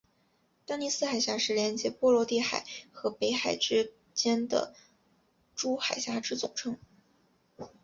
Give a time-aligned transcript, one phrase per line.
[0.65, 4.73] 丹尼斯海峡是连结波罗的海和北海之间的
[5.53, 6.79] 诸海峡之总称。